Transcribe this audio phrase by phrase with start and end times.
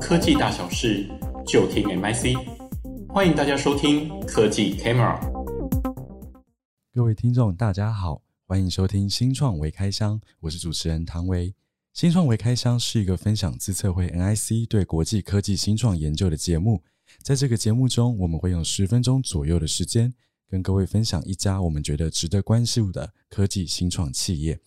[0.00, 1.08] 科技大小事，
[1.46, 2.36] 就听 MIC。
[3.08, 5.20] 欢迎大家收听科技 Camera。
[6.92, 11.54] 各位听众，大家好，欢迎收听新创微开箱，我是主持人唐维。
[11.92, 16.82] 新创微开箱是一个分享资策会 NIC 对国际科技新创研究的节目。
[17.22, 20.12] 在这个节目中，我们会用十分钟左右的时间，
[20.48, 24.58] 跟各位分享一家我们觉得值得关注的科技新创企业。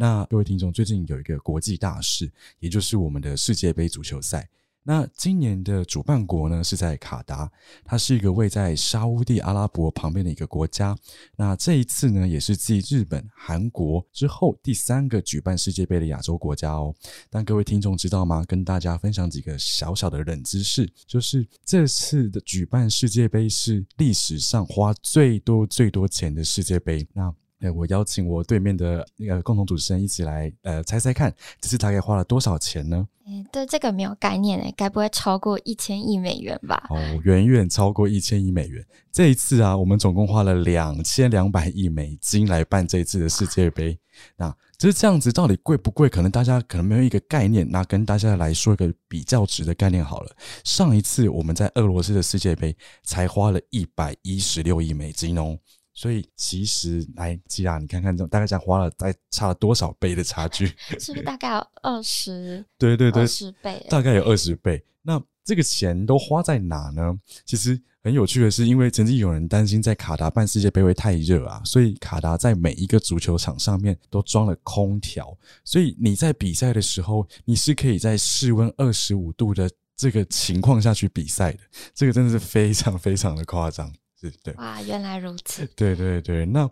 [0.00, 4.48] 那各位听众，最近有一个国际大事，也就是我们的世界杯足球赛。
[4.82, 7.52] 那今年的主办国呢，是在卡达，
[7.84, 10.96] 它是一个位在沙乌地阿拉伯旁边的一个国家。
[11.36, 16.94] 那这一次呢，也是继日本、韩国之后第三个举办世界杯的亚洲国家哦。
[17.28, 18.42] 但各位听众知道吗？
[18.48, 27.06] 跟大家分享几个小小的冷知识，就是这次的举办世界杯是历史上花最多最多钱的世界杯。
[27.12, 33.06] 那哎，我邀请我对面的那个共同主持人一起来，呃，猜猜看，这次大概花了多少钱呢？
[33.26, 36.86] 哎，对这个没有概念哎，该不会超过一千亿美元吧？
[36.90, 38.84] 哦，远远超过一千亿美元。
[39.12, 43.96] 这一次啊，我们总共花了两千两百亿美金来办这一次的世界杯。
[44.36, 46.08] 那就是这样子，到底贵不贵？
[46.08, 47.70] 可能大家可能没有一个概念。
[47.70, 50.34] 那跟大家来说一个比较值的概念好了。
[50.64, 55.58] 上一次我们在俄罗斯的世界杯才花了一百一十六亿美金哦。
[56.00, 60.66] 所以其实来吉亚，你看看这大概这样花了，大概差了多少倍的差距？
[60.98, 62.64] 是不是大概有二十？
[62.78, 64.82] 对对对，二十倍，大概有二十倍。
[65.02, 67.14] 那这个钱都花在哪呢？
[67.44, 81.58] 其实很有趣的是，因为曾经有人担心在卡达办世界杯会太热啊，所以卡达在每一个足球场上面都装了空调，所以你在比赛的时候，你是可以在室温二十五度的这个情况下去比赛的。
[81.94, 83.92] 这个真的是非常非常的夸张。
[84.20, 85.66] 对对哇，原来如此。
[85.74, 86.70] 对对对，那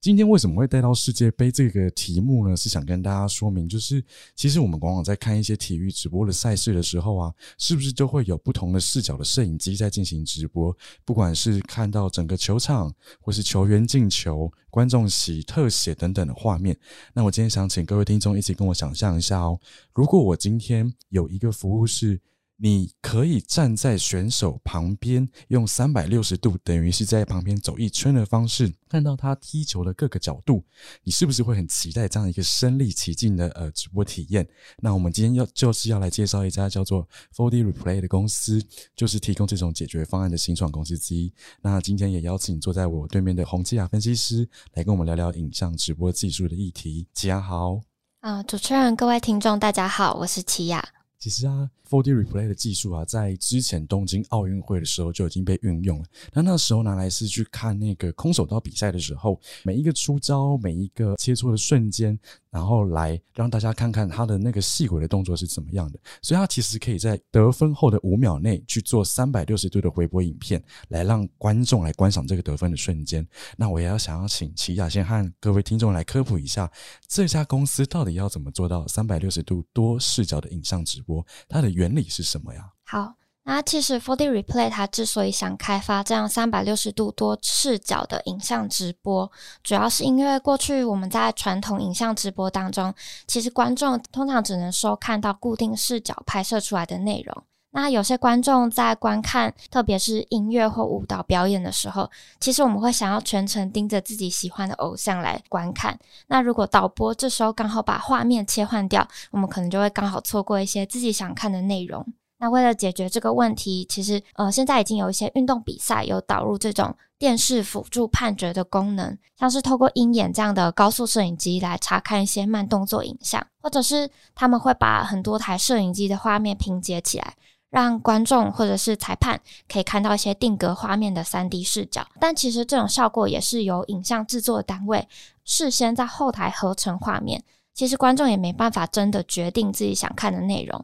[0.00, 2.56] 今天为什么会带到世界杯这个题目呢？
[2.56, 4.02] 是想跟大家说明，就是
[4.34, 10.74] 其实我们往往在看一些体育直播的赛事的时候啊，是不是都会有不同的视角的摄影机在进行直播？
[11.04, 16.74] 不管是看到整个球场，或是球员进球、观众席、特写等等的画面。
[17.12, 19.60] 那我今天想请各位听众一起跟我想象一下哦，
[19.94, 22.20] 如果我今天有一个服务是。
[22.62, 30.62] 你可以站在选手旁边，用三百六十度，等于是在旁边走一圈的方式，看到他踢球的各个角度。
[31.02, 34.46] 你是不是会很期待这样一个身临其境的呃直播体验？
[34.76, 38.62] 那我们今天要就是要来介绍一家叫做 4D Replay 的公司，
[38.94, 41.32] 就是提供这种解决方案的新创公司之一。
[41.62, 47.08] 那今天也邀请坐在我对面的洪基雅分析师来跟我们聊聊影像直播技术的议题。
[47.14, 47.80] 綺雅好，
[48.20, 50.99] 啊，主持人，各位听众，大家好，我是綺雅。
[51.20, 56.04] 其实啊，4D Replay 的技术啊，在之前东京奥运会的时候就已经被运用了。
[56.32, 62.18] 那那时候拿来是去看那个空手道比赛的时候，每一个出招，每一个切磋的瞬间。
[62.50, 73.26] 然后来让大家看看他的那个细微的动作是怎么样的，所以他其实可以在得分后的五秒内去做三百六十度的回播影片，来让观众来观赏这个得分的瞬间。
[73.56, 76.70] 那我也要想要请齐雅先和各位听众来科普一下，
[77.06, 82.72] 这家公司到底要怎么做到三百六十度多视角的影像直播，它的原理是什么呀？
[82.84, 83.19] 好。
[83.50, 89.28] 那其实 4D Replay 它之所以想开发这样三百六十度多视角的影像直播，
[89.64, 92.94] 主要是因为过去我们在传统影像直播当中，
[93.26, 97.42] 其实观众通常只能收看到固定视角拍摄出来的内容。
[97.72, 105.98] 那有些观众在观看，特别是音乐或舞蹈表演的时候，其实我们会想要全程盯着自己喜欢的偶像来观看。
[106.28, 112.06] 那如果导播这时候刚好把画面切换掉，我们可能就会刚好错过一些自己想看的内容。
[112.40, 127.34] 那为了解决这个问题，其实呃，现在已经有一些运动比赛有导入这种电视辅助判决的功能，像是透过鹰眼这样的高速摄影机来查看一些慢动作影像，或者是他们会把很多台摄影机的画面拼接起来，
[127.68, 132.06] 让观众或者是裁判可以看到一些定格画面的 3D 视角。
[132.18, 135.06] 但其实这种效果也是由影像制作单位
[135.44, 140.82] 事先在后台合成画面，其实观众也没办法真的决定自己想看的内容。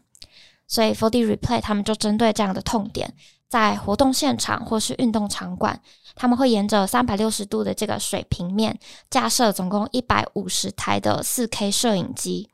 [0.66, 3.13] 所以 4D Replay 他们就针对这样的痛点，
[3.48, 5.80] 在活动现场或是运动场馆，
[6.15, 8.78] 他们会沿着三百六十度的这个水平面
[9.09, 12.51] 架设总共一百五十台的四 K 摄影机。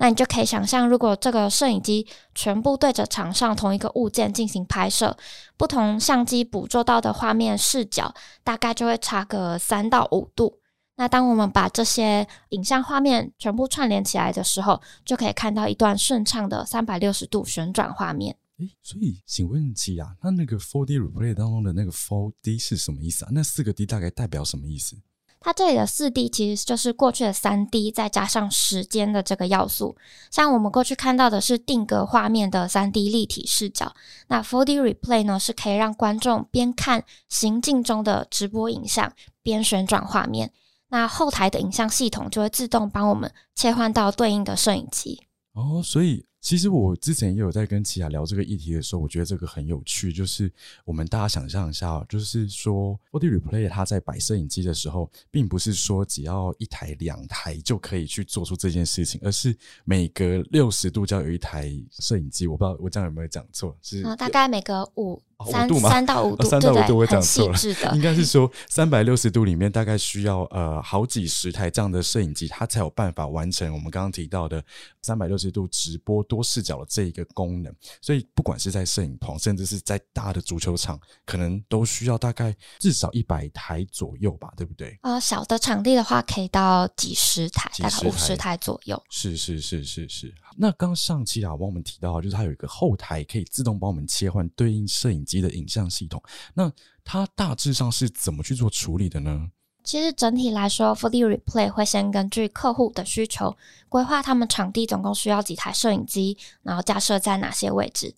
[0.00, 5.16] 那你就可以想象，如果这个摄影机全部对着场上同一个物件进行拍摄，
[5.56, 8.14] 不同相机捕捉到的画面视角
[8.44, 10.60] 大概就会差个三到五度。
[10.98, 18.36] 那当我们把这些影像画面全部串联起来的时候，就可以看到一段顺畅的三百六十度旋转画面。
[18.58, 23.28] 诶，所以请问綺雅，那那个 Four D Replay 当中的那个 Four D 是什么意思啊？
[23.32, 24.96] 那四个 D 大概代表什么意思？
[25.38, 29.96] 它这里的四 D 其实就是过去的三 D 再加上时间的这个要素。
[30.32, 33.94] 像我们过去看到的是定格画面的三 D 立体视角，
[34.26, 39.12] 那 Four D Replay 呢是可以让观众边看行进中的直播影像，
[39.44, 40.50] 边旋转画面。
[40.88, 45.20] 那后台的影像系统就会自动帮我们切换到对应的摄影机。
[45.52, 46.24] 哦，所以。
[46.40, 50.12] 其实我之前也有在跟奇雅聊这个议题的时候，我觉得这个很有趣。
[50.12, 50.50] 就是
[50.84, 59.54] 我们大家想象一下，就是说，4D Replay 它在摆摄影机的时候，并不是说只要一台、两台就可以去做出这件事情，而是
[59.84, 62.46] 每隔六十度就要有一台摄影机。
[62.46, 63.76] 我不知道我这样有没有讲错？
[63.82, 65.20] 是、哦、大概每隔五。
[65.46, 65.88] 三度吗？
[65.88, 67.58] 三到五度，三到五度我讲错了。
[67.94, 74.62] 应该是说三百六十度里面大概需要呃好几十台这样的摄影机，它才有办法完成我们刚刚提到的
[75.02, 77.72] 三百六十度直播多视角的这一个功能。
[78.02, 84.98] 所以不管是在摄影棚，甚至是在大的足球场，可能都需要大概至少一百台左右吧，对不对？
[85.02, 89.00] 呃，小的场地的话可以到几十台，几十台，大概五十台左右。
[89.08, 90.34] 是是是是是。
[90.56, 96.20] 那刚上期啊，帮我们提到，就是它有一个后台可以自动帮我们切换对应摄影机的影像系统。
[96.54, 96.72] 那
[97.04, 99.48] 它大致上是怎么去做处理的呢？
[99.84, 103.56] 其实整体来说，4D Replay 会先根据客户的需求
[103.88, 108.14] 规划他们场地总共需要几台摄影机，然后架设在哪些位置。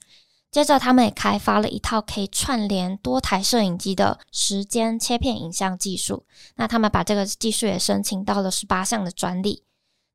[0.51, 6.25] 接着，他们也开发了一套可以串联多台摄影机的时间切片影像技术。
[6.57, 9.63] 那他们把这个技术也申请到了十八项的专利。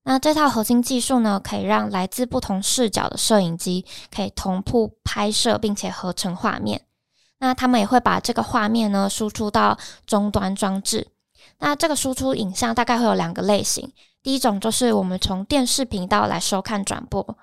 [0.07, 3.83] 那这套核心技术呢，可以让来自不同视角的摄影机
[4.15, 6.83] 可以同步拍摄，并且合成画面。
[7.39, 11.07] 那他们也会把这个画面呢输出到终端装置。
[11.57, 13.91] 那这个输出影像大概会有两个类型，
[14.21, 17.37] 第一种就是我们从电视频道来收看转播。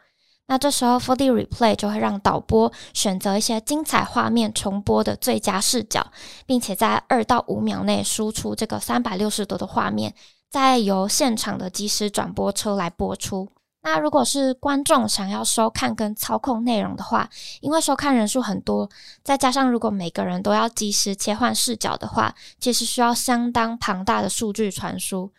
[0.47, 6.06] 那这时候 4D Replay 就会让导播选择一些精彩画面重播的最佳视角，
[6.47, 10.14] 并且在二到五秒内输出这个三百六十度的画面。
[10.52, 13.49] 再由现场的即时转播车来播出。
[13.81, 17.26] 那如果是观众想要收看跟操控内容的话，
[17.62, 18.87] 因为收看人数很多，
[19.25, 25.32] 再加上如果每个人都要及时切换视角的话，其实需要相当庞大的数据传输。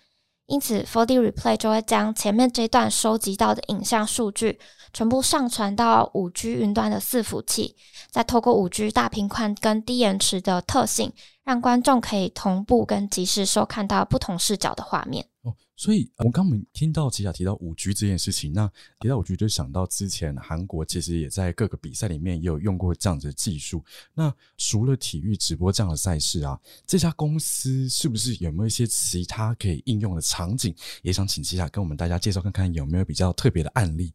[0.48, 4.60] 因此，4D Replay 就会将前面这段收集到的影像数据
[4.92, 7.76] 全部上传到五 G 云端的伺服器，
[8.12, 11.12] 再透过五 G 大频宽跟低延迟的特性。
[11.44, 15.26] 让观众可以同步跟即时收看到不同视角的画面。
[15.76, 23.84] 所以，我刚刚听到吉雅提到五 G 这件事情，那提到五 G 就想到之前韩国其实也在各个比赛里面也有用过这样子的技术。
[24.14, 30.76] 那除了体育直播这样的赛事啊，这家公司是不是有没有一些其他可以应用的场景？
[31.02, 34.14] 也想请吉雅跟我们大家介绍看看有没有比较特别的案例。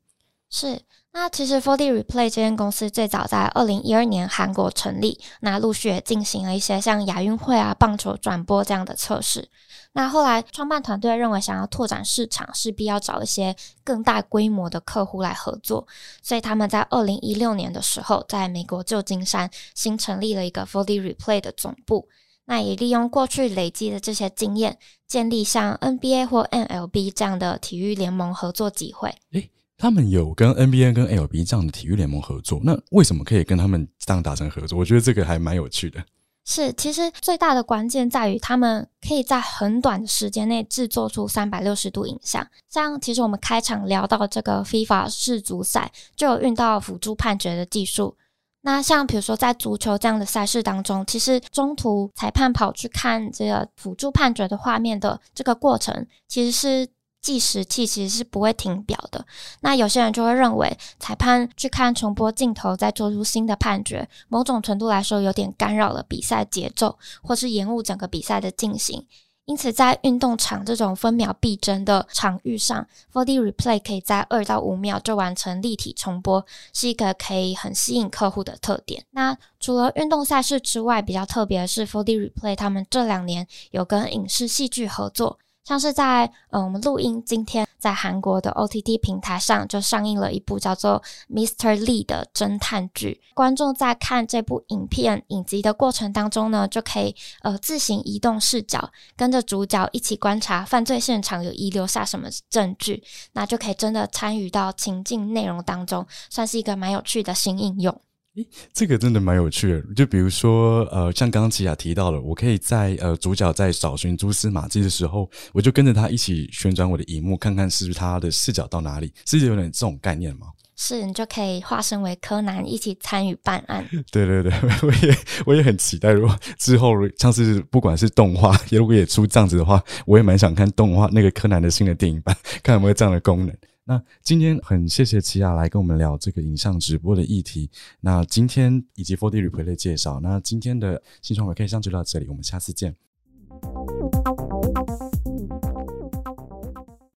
[0.51, 0.81] 是，
[1.13, 9.51] 那其实 Forty Replay 这间公司最早在二零一二年韩国成立，那陆续也进行了一些像亚运会啊、棒球转播这样的测试。
[9.93, 13.55] 那后来创办团队认为，想要拓展市场，势必要找一些
[13.85, 15.87] 更大规模的客户来合作，
[16.23, 22.09] 所以他们在二零一六年的时候，在美国旧金山新成立了一个 4D Replay 的总部。
[22.47, 29.15] 那也利用过去累积的这些经验，建立像 NBA 或 MLB 这样的体育联盟合作机会。
[29.33, 34.77] 诶他们有跟 NBA 跟 LB 这样的体育联盟合作，那为什么可以跟他们这样达成合作？
[34.77, 36.05] 我觉得这个还蛮有趣的。
[36.45, 42.45] 是，其实最大的关键在于他们可以在很短的时间内制作出三百六十度影像。
[42.69, 48.17] 像其实我们开场聊到这个 FIFA 世足赛，就有运到辅助判决的技术。
[48.63, 56.89] 那像比如说在足球这样的赛事当中，其实中途裁判跑去看这个辅助判决的画面的这个过程，其实是。
[57.21, 59.25] 计时器其实是不会停表的。
[59.61, 69.07] 那有些人就会认为，裁判去看重播镜头再做出新的判决，某种程度来说有点干扰了比赛节奏，或是延误整个比赛的进行。
[69.45, 76.45] 因此，在运动场这种分秒必争的场域上，4D Replay 可以在二到五秒就完成立体重播，
[76.75, 79.03] 是一个可以很吸引客户的特点。
[79.13, 85.39] 那除了运动赛事之外，比较特别的是 4D Replay 他们这两年有跟影视戏剧合作。
[85.69, 91.77] 像是在嗯，我们录音今天在韩国的 OTT 平台上就上映了一部叫做《Mr.
[91.77, 93.21] Lee》的侦探剧。
[93.35, 108.01] 观众在看这部影片影集的过程当中呢，就可以呃自行移动视角，跟着主角一起观察犯罪现场有遗留下什么证据，那就可以真的参与到情境内容当中，算是一个蛮有趣的新应用。
[108.39, 109.81] 诶，这个真的蛮有趣的。
[109.95, 120.47] 就比如说，呃，像刚刚奇雅提到了，我可以在呃主角在找寻蛛丝马迹的时候，我就跟着他一起旋转我的荧幕，看看是不是他的视角到哪里，是有点这种概念吗？
[120.81, 123.85] 是你就可以化身为柯南，一起参与办案。
[124.13, 124.53] 对对对，
[124.87, 133.53] 我也我也很期待，如果之后像是不管是动画，如果也出这样子的话，我也蛮想看动画那个柯南的新的电影版，看有没有这样的功能。
[133.89, 137.71] 那今天很谢谢齐亚来跟我们聊这个影像直播的议题。
[138.03, 142.95] 那今天以及 4D Replay 的介绍，那今天的新创微开箱就到这里，我们下次见，